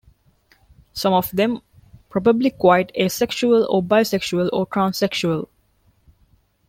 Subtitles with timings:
[0.93, 1.61] Some of them
[2.09, 5.47] probably quite asexual or bisexual or transsexual!